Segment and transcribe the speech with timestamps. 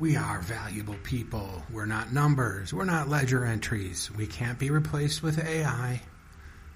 [0.00, 1.64] We are valuable people.
[1.72, 2.72] We're not numbers.
[2.72, 4.12] We're not ledger entries.
[4.16, 6.00] We can't be replaced with AI.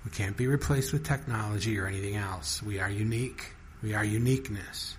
[0.04, 2.60] We can't be replaced with technology or anything else.
[2.60, 3.52] We are unique.
[3.80, 4.96] We are uniqueness.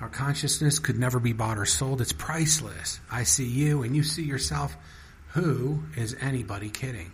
[0.00, 2.00] Our consciousness could never be bought or sold.
[2.00, 2.98] It's priceless.
[3.10, 4.74] I see you and you see yourself.
[5.34, 7.12] Who is anybody kidding?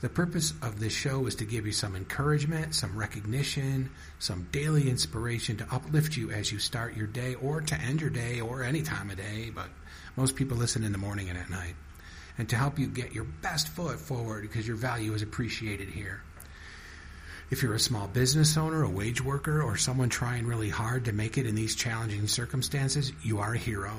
[0.00, 4.88] The purpose of this show is to give you some encouragement, some recognition, some daily
[4.88, 8.62] inspiration to uplift you as you start your day or to end your day or
[8.62, 9.68] any time of day, but
[10.16, 11.74] most people listen in the morning and at night.
[12.38, 16.22] And to help you get your best foot forward because your value is appreciated here.
[17.50, 21.12] If you're a small business owner, a wage worker, or someone trying really hard to
[21.12, 23.92] make it in these challenging circumstances, you are a hero.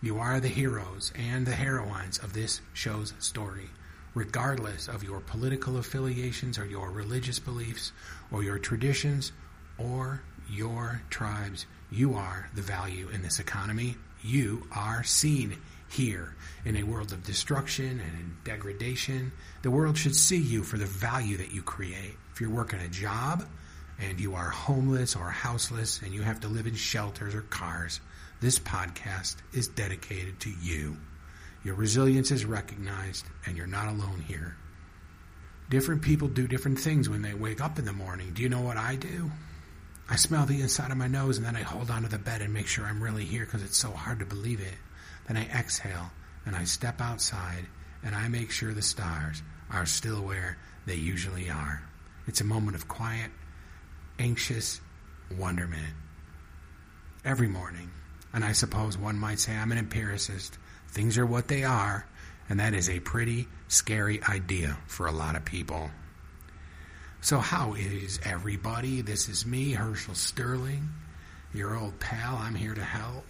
[0.00, 3.70] You are the heroes and the heroines of this show's story
[4.18, 7.92] regardless of your political affiliations or your religious beliefs
[8.32, 9.30] or your traditions
[9.78, 11.66] or your tribes.
[11.92, 13.94] You are the value in this economy.
[14.24, 15.56] You are seen
[15.88, 19.30] here in a world of destruction and degradation.
[19.62, 22.16] The world should see you for the value that you create.
[22.32, 23.46] If you're working a job
[24.00, 28.00] and you are homeless or houseless and you have to live in shelters or cars,
[28.40, 30.96] this podcast is dedicated to you.
[31.64, 34.56] Your resilience is recognized, and you're not alone here.
[35.70, 38.32] Different people do different things when they wake up in the morning.
[38.32, 39.30] Do you know what I do?
[40.08, 42.54] I smell the inside of my nose and then I hold onto the bed and
[42.54, 44.74] make sure I'm really here because it's so hard to believe it.
[45.26, 46.10] Then I exhale
[46.46, 47.66] and I step outside
[48.02, 50.56] and I make sure the stars are still where
[50.86, 51.82] they usually are.
[52.26, 53.30] It's a moment of quiet,
[54.18, 54.80] anxious
[55.36, 55.94] wonderment.
[57.24, 57.90] Every morning.
[58.32, 60.56] And I suppose one might say I'm an empiricist.
[60.88, 62.06] Things are what they are,
[62.48, 65.90] and that is a pretty scary idea for a lot of people.
[67.20, 69.00] So, how is everybody?
[69.02, 70.88] This is me, Herschel Sterling,
[71.52, 72.36] your old pal.
[72.36, 73.24] I'm here to help.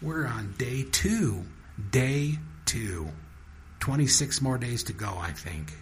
[0.00, 1.44] We're on day two.
[1.90, 3.08] Day two.
[3.80, 5.72] 26 more days to go, I think.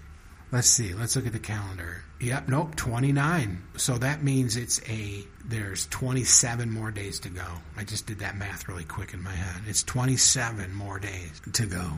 [0.52, 0.92] Let's see.
[0.92, 2.04] Let's look at the calendar.
[2.20, 3.62] Yep, nope, 29.
[3.78, 7.46] So that means it's a, there's 27 more days to go.
[7.74, 9.62] I just did that math really quick in my head.
[9.66, 11.92] It's 27 more days to go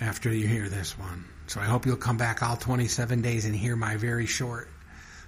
[0.00, 1.24] after you hear this one.
[1.48, 4.68] So I hope you'll come back all 27 days and hear my very short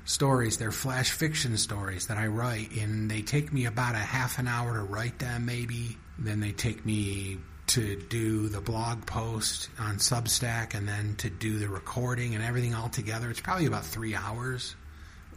[0.05, 0.57] stories.
[0.57, 4.47] They're flash fiction stories that I write, and they take me about a half an
[4.47, 5.97] hour to write them, maybe.
[6.17, 7.39] Then they take me
[7.71, 12.75] to do the blog post on Substack and then to do the recording and everything
[12.75, 13.31] all together.
[13.31, 14.75] It's probably about three hours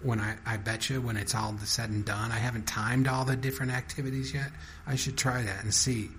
[0.01, 2.31] when I, I bet you when it's all said and done.
[2.31, 4.49] I haven't timed all the different activities yet.
[4.88, 6.09] I should try that and see.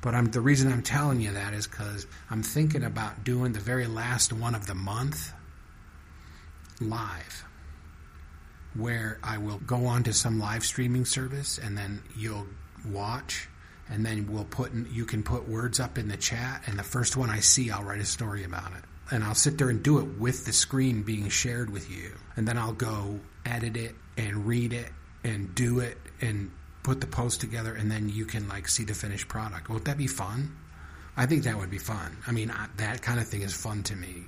[0.00, 3.60] But I'm, the reason I'm telling you that is because I'm thinking about doing the
[3.60, 5.32] very last one of the month
[6.80, 7.44] live,
[8.74, 12.48] where I will go on to some live streaming service and then you'll
[12.84, 13.46] watch
[13.90, 16.84] and then we'll put in, you can put words up in the chat and the
[16.84, 18.84] first one I see I'll write a story about it.
[19.12, 22.12] And I'll sit there and do it with the screen being shared with you.
[22.36, 24.88] And then I'll go edit it and read it
[25.24, 26.52] and do it and
[26.82, 29.68] put the post together and then you can like see the finished product.
[29.68, 30.56] Won't that be fun?
[31.16, 32.16] I think that would be fun.
[32.26, 34.24] I mean that kind of thing is fun to me.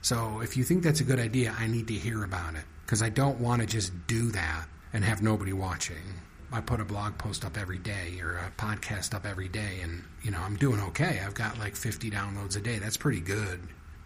[0.00, 3.02] So if you think that's a good idea I need to hear about it because
[3.02, 6.20] I don't want to just do that and have nobody watching
[6.52, 10.04] I put a blog post up every day or a podcast up every day, and
[10.22, 11.20] you know I'm doing okay.
[11.24, 12.78] I've got like 50 downloads a day.
[12.78, 13.60] That's pretty good.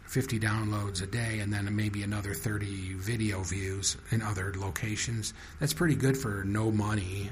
[0.07, 5.35] 50 downloads a day, and then maybe another 30 video views in other locations.
[5.59, 7.31] That's pretty good for no money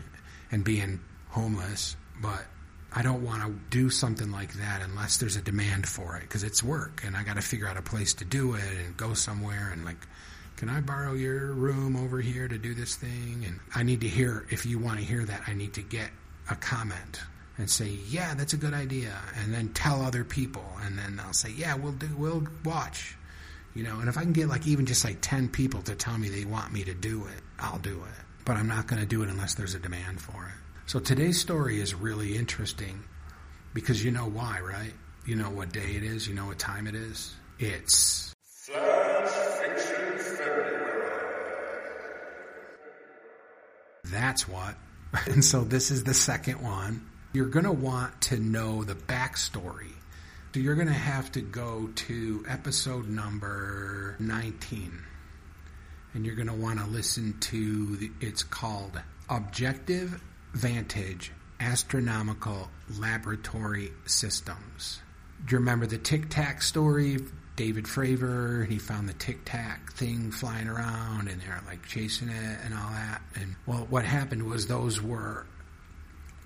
[0.51, 0.99] and being
[1.29, 1.97] homeless.
[2.21, 2.45] But
[2.93, 6.43] I don't want to do something like that unless there's a demand for it because
[6.43, 9.15] it's work, and I got to figure out a place to do it and go
[9.15, 10.09] somewhere and like
[10.57, 13.45] can I borrow your room over here to do this thing?
[13.47, 16.11] And I need to hear, if you want to hear that, I need to get
[16.51, 17.21] a comment
[17.57, 19.17] and say, yeah, that's a good idea.
[19.43, 20.65] And then tell other people.
[20.83, 23.17] And then they'll say, yeah, we'll do, we'll watch.
[23.75, 26.17] You know, and if I can get like even just like 10 people to tell
[26.17, 28.25] me they want me to do it, I'll do it.
[28.45, 30.55] But I'm not going to do it unless there's a demand for it.
[30.87, 33.03] So today's story is really interesting
[33.73, 34.93] because you know why, right?
[35.27, 37.35] You know what day it is, you know what time it is.
[37.59, 38.34] It's
[44.05, 44.77] That's what.
[45.27, 47.07] And so this is the second one.
[47.35, 49.93] You're going to want to know the backstory.
[50.53, 55.03] So you're going to have to go to episode number 19.
[56.15, 60.21] And you're going to want to listen to, the, it's called Objective
[60.53, 65.01] Vantage Astronomical Laboratory Systems.
[65.47, 67.19] Do you remember the Tic Tac story
[67.57, 72.59] David Fravor, he found the Tic Tac thing flying around, and they're like chasing it
[72.65, 73.23] and all that.
[73.37, 75.47] And well, what happened was those were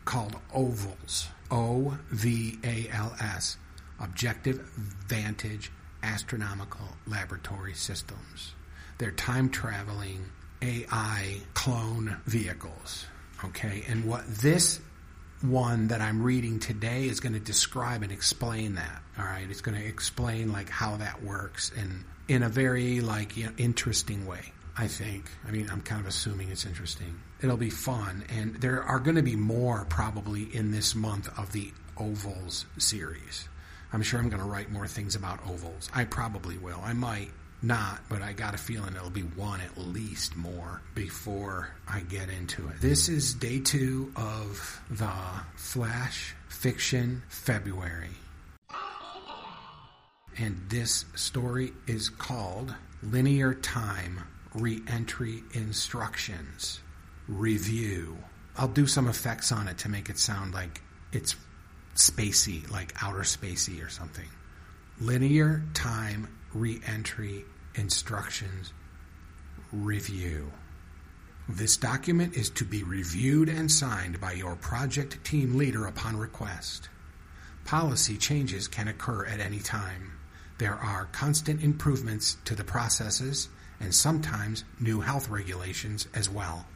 [0.04, 1.28] called ovals.
[1.50, 3.56] O V A L S,
[4.00, 4.58] Objective
[5.06, 5.72] Vantage
[6.02, 8.54] Astronomical Laboratory Systems.
[8.98, 10.26] They're time traveling
[10.60, 13.06] AI clone vehicles.
[13.44, 14.80] Okay, and what this
[15.42, 19.02] one that I'm reading today is going to describe and explain that.
[19.18, 23.36] All right, it's going to explain like how that works and in a very like
[23.36, 24.52] you know, interesting way.
[24.80, 25.28] I think.
[25.46, 27.20] I mean, I'm kind of assuming it's interesting.
[27.42, 31.50] It'll be fun, and there are going to be more probably in this month of
[31.50, 33.48] the ovals series.
[33.92, 35.90] I'm sure I'm going to write more things about ovals.
[35.92, 36.80] I probably will.
[36.84, 37.32] I might
[37.62, 42.28] not, but I got a feeling it'll be one at least more before I get
[42.28, 42.80] into it.
[42.80, 45.12] This is day two of the
[45.56, 48.10] Flash Fiction February.
[50.36, 54.20] And this story is called Linear Time
[54.54, 56.80] Reentry Instructions
[57.26, 58.18] Review.
[58.56, 60.80] I'll do some effects on it to make it sound like
[61.12, 61.34] it's
[61.96, 64.28] spacey, like outer spacey or something.
[65.00, 68.72] Linear Time Reentry Instructions
[69.70, 70.50] Review.
[71.46, 76.88] This document is to be reviewed and signed by your project team leader upon request.
[77.66, 80.12] Policy changes can occur at any time.
[80.56, 86.66] There are constant improvements to the processes and sometimes new health regulations as well.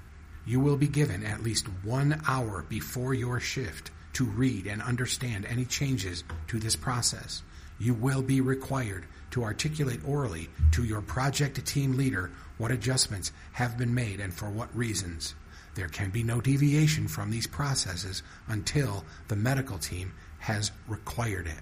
[0.45, 5.47] You will be given at least one hour before your shift to read and understand
[5.47, 7.43] any changes to this process.
[7.79, 13.79] You will be required to articulate orally to your project team leader what adjustments have
[13.79, 15.35] been made and for what reasons.
[15.75, 21.61] There can be no deviation from these processes until the medical team has required it.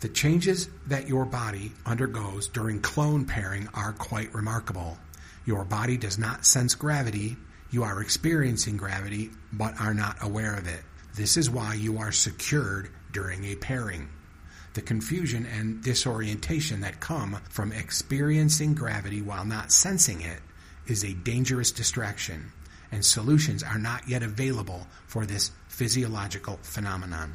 [0.00, 4.98] The changes that your body undergoes during clone pairing are quite remarkable.
[5.44, 7.36] Your body does not sense gravity.
[7.70, 10.82] You are experiencing gravity, but are not aware of it.
[11.14, 14.08] This is why you are secured during a pairing.
[14.78, 20.38] The confusion and disorientation that come from experiencing gravity while not sensing it
[20.86, 22.52] is a dangerous distraction,
[22.92, 27.34] and solutions are not yet available for this physiological phenomenon.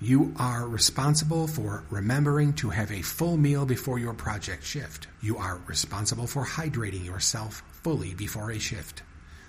[0.00, 5.08] You are responsible for remembering to have a full meal before your project shift.
[5.20, 9.02] You are responsible for hydrating yourself fully before a shift.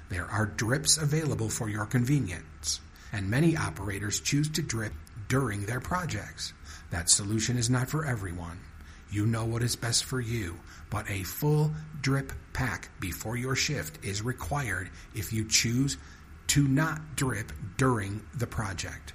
[0.09, 2.81] There are drips available for your convenience,
[3.13, 4.91] and many operators choose to drip
[5.29, 6.53] during their projects.
[6.91, 8.59] That solution is not for everyone.
[9.11, 10.59] You know what is best for you,
[10.89, 11.71] but a full
[12.01, 15.97] drip pack before your shift is required if you choose
[16.47, 19.13] to not drip during the project.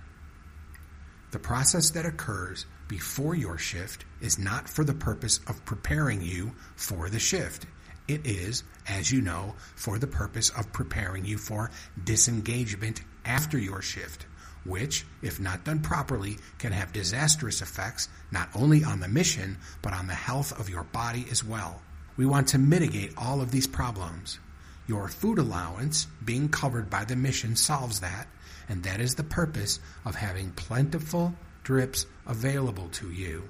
[1.33, 6.53] The process that occurs before your shift is not for the purpose of preparing you
[6.77, 7.67] for the shift.
[8.07, 11.71] It is, as you know, for the purpose of preparing you for
[12.05, 14.27] disengagement after your shift,
[14.65, 19.93] which, if not done properly, can have disastrous effects not only on the mission, but
[19.93, 21.83] on the health of your body as well.
[22.17, 24.39] We want to mitigate all of these problems.
[24.87, 28.29] Your food allowance being covered by the mission solves that,
[28.69, 33.49] and that is the purpose of having plentiful drips available to you.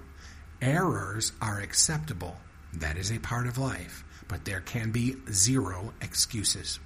[0.63, 2.37] Errors are acceptable.
[2.73, 6.81] That is a part of life, but there can be zero excuses.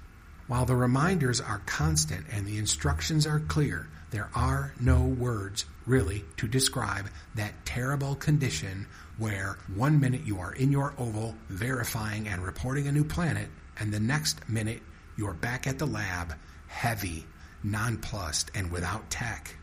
[0.46, 6.24] While the reminders are constant and the instructions are clear, there are no words really
[6.38, 8.86] to describe that terrible condition
[9.18, 13.48] where one minute you are in your oval verifying and reporting a new planet,
[13.78, 14.82] and the next minute
[15.16, 16.34] you're back at the lab,
[16.68, 17.26] heavy,
[17.62, 19.56] nonplussed, and without tech.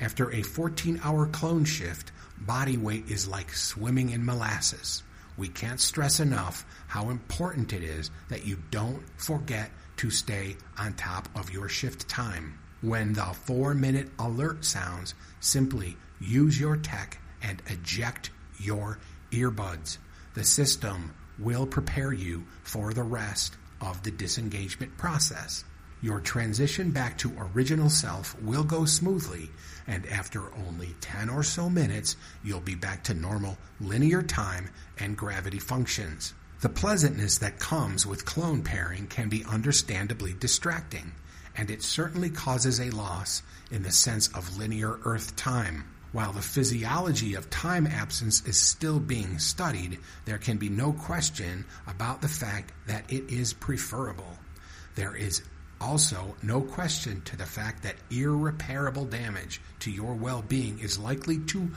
[0.00, 5.02] After a 14 hour clone shift, body weight is like swimming in molasses.
[5.36, 10.94] We can't stress enough how important it is that you don't forget to stay on
[10.94, 12.58] top of your shift time.
[12.80, 18.98] When the four minute alert sounds, simply use your tech and eject your
[19.32, 19.98] earbuds.
[20.34, 25.64] The system will prepare you for the rest of the disengagement process.
[26.00, 29.50] Your transition back to original self will go smoothly,
[29.88, 34.68] and after only 10 or so minutes, you'll be back to normal linear time
[34.98, 36.34] and gravity functions.
[36.60, 41.12] The pleasantness that comes with clone pairing can be understandably distracting,
[41.58, 45.84] and it certainly causes a loss in the sense of linear Earth time.
[46.12, 51.64] While the physiology of time absence is still being studied, there can be no question
[51.88, 54.38] about the fact that it is preferable.
[54.94, 55.42] There is
[55.80, 61.38] also, no question to the fact that irreparable damage to your well being is likely
[61.40, 61.70] to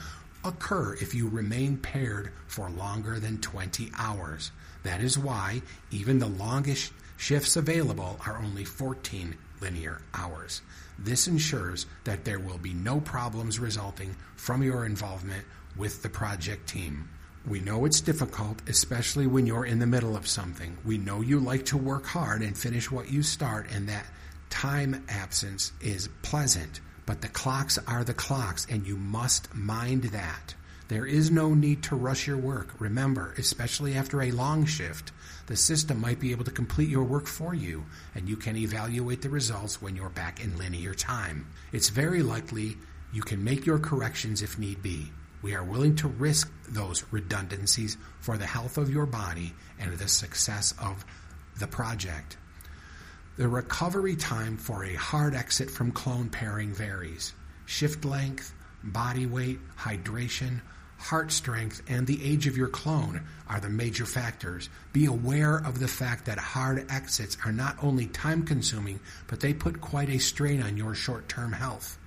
[0.43, 4.51] occur if you remain paired for longer than 20 hours.
[4.83, 10.61] That is why even the longest shifts available are only 14 linear hours.
[10.99, 15.45] This ensures that there will be no problems resulting from your involvement
[15.77, 17.09] with the project team.
[17.47, 20.77] We know it's difficult, especially when you're in the middle of something.
[20.85, 24.05] We know you like to work hard and finish what you start, and that
[24.49, 26.81] time absence is pleasant.
[27.05, 30.53] But the clocks are the clocks, and you must mind that.
[30.91, 32.75] There is no need to rush your work.
[32.77, 35.13] Remember, especially after a long shift,
[35.45, 39.21] the system might be able to complete your work for you, and you can evaluate
[39.21, 41.47] the results when you're back in linear time.
[41.71, 42.75] It's very likely
[43.13, 45.13] you can make your corrections if need be.
[45.41, 50.09] We are willing to risk those redundancies for the health of your body and the
[50.09, 51.05] success of
[51.57, 52.35] the project.
[53.37, 57.31] The recovery time for a hard exit from clone pairing varies.
[57.65, 60.59] Shift length, body weight, hydration,
[61.01, 64.69] heart strength, and the age of your clone are the major factors.
[64.93, 69.53] Be aware of the fact that hard exits are not only time consuming, but they
[69.53, 71.97] put quite a strain on your short term health.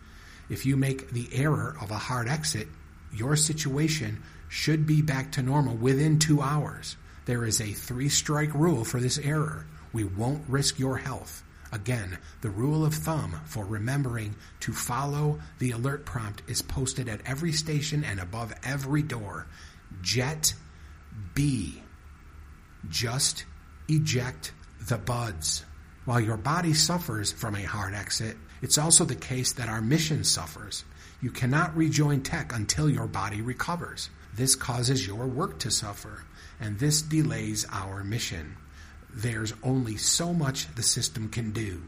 [0.48, 2.68] If you make the error of a hard exit,
[3.12, 6.96] your situation should be back to normal within two hours.
[7.24, 9.66] There is a three strike rule for this error.
[9.92, 11.42] We won't risk your health.
[11.74, 17.20] Again, the rule of thumb for remembering to follow the alert prompt is posted at
[17.26, 19.48] every station and above every door.
[20.00, 20.54] Jet
[21.34, 21.82] B.
[22.88, 23.44] Just
[23.88, 24.52] eject
[24.86, 25.64] the buds.
[26.04, 30.22] While your body suffers from a hard exit, it's also the case that our mission
[30.22, 30.84] suffers.
[31.20, 34.10] You cannot rejoin tech until your body recovers.
[34.32, 36.22] This causes your work to suffer,
[36.60, 38.58] and this delays our mission.
[39.14, 41.82] There's only so much the system can do.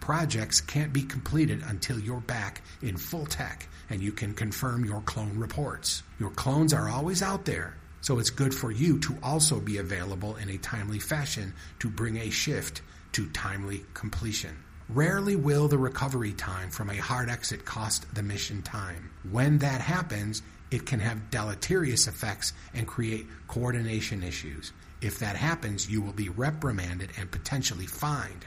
[0.00, 5.00] Projects can't be completed until you're back in full tech and you can confirm your
[5.00, 6.02] clone reports.
[6.20, 10.36] Your clones are always out there, so it's good for you to also be available
[10.36, 14.56] in a timely fashion to bring a shift to timely completion.
[14.88, 19.10] Rarely will the recovery time from a hard exit cost the mission time.
[19.30, 24.72] When that happens, it can have deleterious effects and create coordination issues.
[25.00, 28.46] If that happens, you will be reprimanded and potentially fined.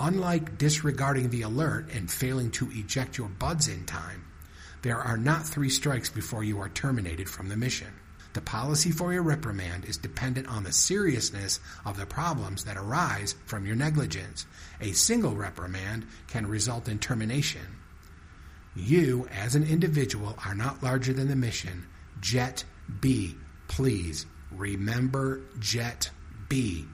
[0.00, 4.24] Unlike disregarding the alert and failing to eject your buds in time,
[4.82, 7.88] there are not three strikes before you are terminated from the mission.
[8.34, 13.36] The policy for your reprimand is dependent on the seriousness of the problems that arise
[13.46, 14.44] from your negligence.
[14.80, 17.78] A single reprimand can result in termination.
[18.74, 21.86] You, as an individual, are not larger than the mission.
[22.20, 22.64] Jet
[23.00, 23.36] B,
[23.68, 26.10] please remember Jet
[26.48, 26.84] B.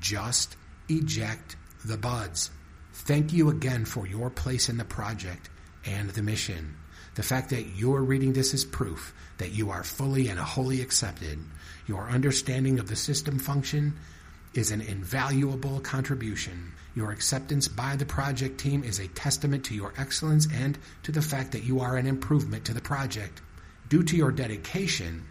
[0.00, 0.56] Just
[0.88, 2.50] eject the buds.
[2.92, 5.48] Thank you again for your place in the project
[5.84, 6.76] and the mission.
[7.14, 11.38] The fact that you're reading this is proof that you are fully and wholly accepted.
[11.86, 13.94] Your understanding of the system function
[14.54, 16.72] is an invaluable contribution.
[16.94, 21.22] Your acceptance by the project team is a testament to your excellence and to the
[21.22, 23.40] fact that you are an improvement to the project.
[23.88, 25.24] Due to your dedication,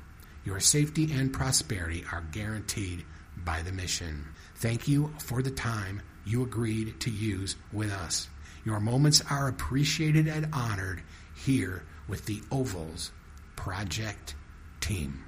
[0.44, 3.06] your safety and prosperity are guaranteed
[3.38, 4.26] by the mission.
[4.56, 8.28] Thank you for the time you agreed to use with us.
[8.66, 11.02] Your moments are appreciated and honored
[11.36, 13.12] here with the Ovals
[13.56, 14.36] Project
[14.82, 15.24] Team.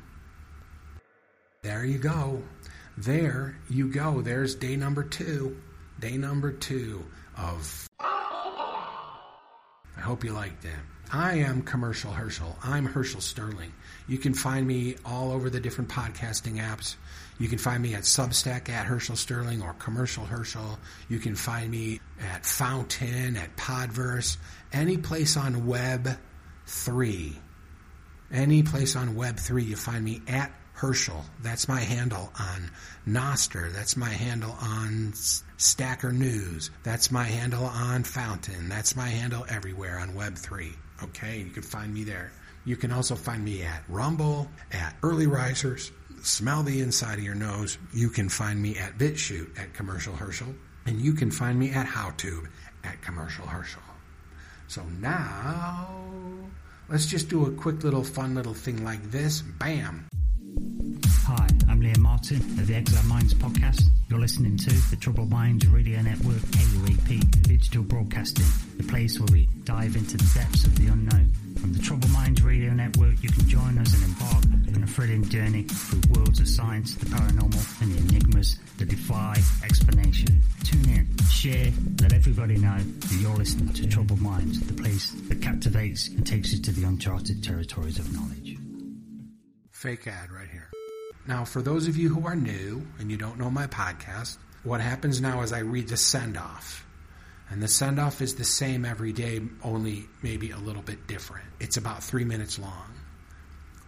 [1.61, 2.43] There you go.
[2.97, 4.21] There you go.
[4.21, 5.61] There's day number two.
[5.99, 7.05] Day number two
[7.37, 7.90] of.
[10.01, 10.79] I hope you liked that.
[11.13, 12.57] I am Commercial Herschel.
[12.63, 13.71] I'm Herschel Sterling.
[14.07, 16.95] You can find me all over the different podcasting apps.
[17.37, 20.79] You can find me at Substack at Herschel Sterling or Commercial Herschel.
[21.07, 24.37] You can find me at Fountain, at Podverse,
[24.73, 26.17] any place on Web
[26.65, 27.37] 3.
[28.31, 31.23] Any place on Web 3, you find me at Herschel.
[31.41, 32.71] That's my handle on
[33.07, 33.71] Nostr.
[33.73, 35.13] That's my handle on
[35.57, 36.71] Stacker News.
[36.83, 38.67] That's my handle on Fountain.
[38.69, 40.73] That's my handle everywhere on Web3.
[41.03, 42.31] Okay, you can find me there.
[42.65, 47.35] You can also find me at Rumble, at Early Risers, Smell the Inside of Your
[47.35, 47.77] Nose.
[47.93, 50.53] You can find me at BitChute at Commercial Herschel.
[50.85, 52.47] And you can find me at HowTube
[52.83, 53.81] at Commercial Herschel.
[54.67, 55.87] So now,
[56.89, 59.41] let's just do a quick little fun little thing like this.
[59.41, 60.07] Bam!
[61.23, 63.83] Hi, I'm Liam Martin of the Exile Minds podcast.
[64.09, 68.45] You're listening to the Troubled Minds Radio Network KUAP Digital Broadcasting,
[68.77, 71.31] the place where we dive into the depths of the unknown.
[71.59, 75.23] From the Troubled Minds Radio Network, you can join us and embark on a thrilling
[75.29, 80.41] journey through worlds of science, the paranormal, and the enigmas that defy explanation.
[80.63, 85.39] Tune in, share, let everybody know that you're listening to Troubled Minds, the place that
[85.39, 88.57] captivates and takes you to the uncharted territories of knowledge.
[89.69, 90.69] Fake ad right here.
[91.27, 94.81] Now, for those of you who are new and you don't know my podcast, what
[94.81, 96.85] happens now is I read the send off.
[97.49, 101.45] And the send off is the same every day, only maybe a little bit different.
[101.59, 102.93] It's about three minutes long.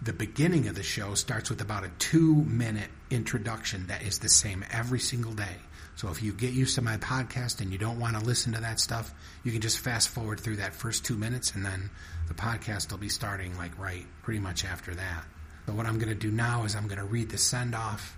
[0.01, 4.29] The beginning of the show starts with about a two minute introduction that is the
[4.29, 5.55] same every single day.
[5.95, 8.61] So if you get used to my podcast and you don't want to listen to
[8.61, 9.13] that stuff,
[9.43, 11.89] you can just fast forward through that first two minutes and then
[12.27, 15.23] the podcast will be starting like right pretty much after that.
[15.65, 18.17] But what I'm going to do now is I'm going to read the send off.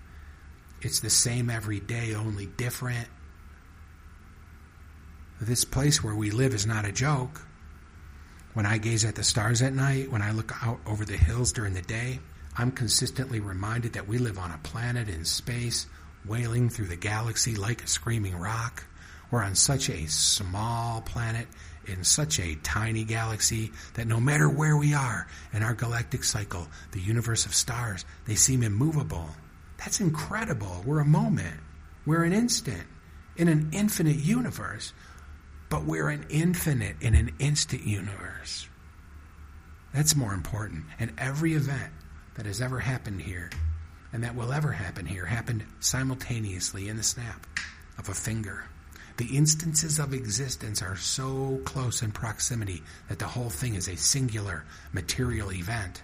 [0.82, 3.08] It's the same every day, only different.
[5.40, 7.42] This place where we live is not a joke.
[8.54, 11.52] When I gaze at the stars at night, when I look out over the hills
[11.52, 12.20] during the day,
[12.58, 15.88] I'm consistently reminded that we live on a planet in space,
[16.26, 18.86] wailing through the galaxy like a screaming rock.
[19.30, 21.48] We're on such a small planet
[21.88, 26.68] in such a tiny galaxy that no matter where we are in our galactic cycle,
[26.92, 29.30] the universe of stars, they seem immovable.
[29.78, 30.84] That's incredible.
[30.86, 31.60] We're a moment.
[32.06, 32.84] We're an instant
[33.36, 34.94] in an infinite universe
[35.70, 38.68] but we're an infinite in an instant universe.
[39.94, 40.86] That's more important.
[41.00, 41.92] And every event
[42.36, 43.50] that has ever happened here
[44.14, 47.46] and that will ever happen here happened simultaneously in the snap
[47.98, 48.66] of a finger.
[49.18, 53.96] The instances of existence are so close in proximity that the whole thing is a
[53.96, 56.02] singular material event.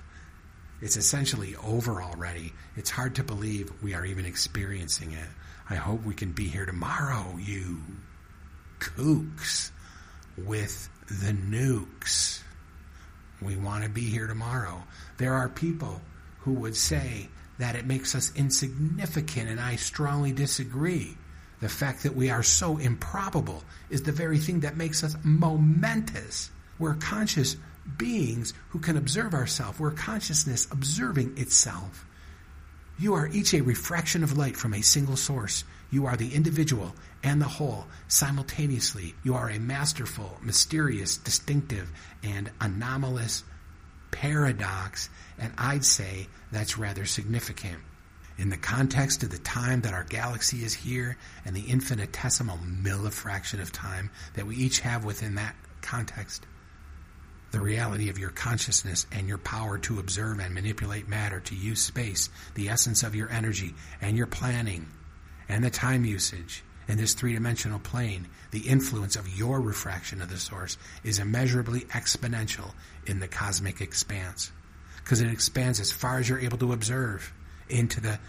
[0.82, 2.54] It's essentially over already.
[2.76, 5.28] It's hard to believe we are even experiencing it.
[5.70, 7.82] I hope we can be here tomorrow, you
[8.80, 9.72] kooks
[10.38, 12.42] with the nukes.
[13.42, 14.84] We want to be here tomorrow.
[15.18, 16.02] There are people
[16.40, 21.18] who would say that it makes us insignificant, and I strongly disagree.
[21.62, 26.52] The fact that we are so improbable is the very thing that makes us momentous.
[26.80, 27.56] We're conscious
[27.98, 29.80] beings who can observe ourselves.
[29.80, 32.06] We're consciousness observing itself.
[32.98, 35.64] You are each a refraction of light from a single source.
[35.92, 39.16] You are the individual and the whole simultaneously.
[39.24, 41.92] You are a masterful, mysterious, distinctive,
[42.24, 43.44] and anomalous
[44.12, 47.78] paradox, and I'd say that's rather significant.
[48.42, 53.62] In the context of the time that our galaxy is here and the infinitesimal millifraction
[53.62, 56.48] of time that we each have within that context,
[57.52, 61.84] the reality of your consciousness and your power to observe and manipulate matter, to use
[61.84, 64.88] space, the essence of your energy and your planning,
[65.48, 70.32] and the time usage in this three dimensional plane, the influence of your refraction of
[70.32, 72.74] the source is immeasurably exponential
[73.06, 74.52] in the cosmic expanse.
[75.04, 77.32] Because it expands as far as you're able to observe
[77.72, 78.20] into the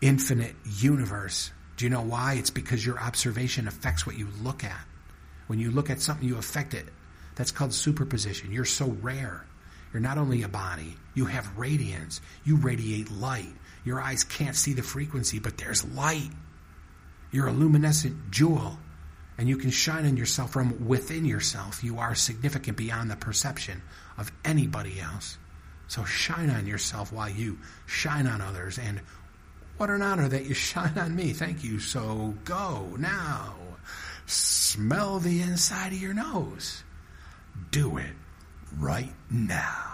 [0.00, 1.50] infinite universe.
[1.76, 2.34] Do you know why?
[2.34, 4.80] It's because your observation affects what you look at.
[5.46, 6.86] When you look at something, you affect it.
[7.34, 8.52] That's called superposition.
[8.52, 9.44] You're so rare.
[9.92, 12.20] You're not only a body, you have radiance.
[12.44, 13.52] You radiate light.
[13.84, 16.30] Your eyes can't see the frequency, but there's light.
[17.30, 18.78] You're a luminescent jewel,
[19.36, 21.84] and you can shine on yourself from within yourself.
[21.84, 23.82] You are significant beyond the perception
[24.16, 25.38] of anybody else.
[25.88, 28.78] So shine on yourself while you shine on others.
[28.78, 29.00] And
[29.76, 31.32] what an honor that you shine on me.
[31.32, 31.78] Thank you.
[31.80, 33.54] So go now.
[34.26, 36.82] Smell the inside of your nose.
[37.70, 38.12] Do it
[38.78, 39.93] right now.